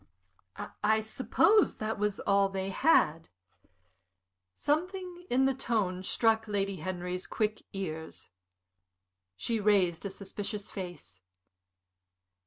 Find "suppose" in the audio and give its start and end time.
1.01-1.75